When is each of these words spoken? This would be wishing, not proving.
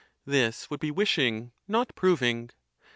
This 0.25 0.67
would 0.71 0.79
be 0.79 0.89
wishing, 0.89 1.51
not 1.67 1.93
proving. 1.93 2.49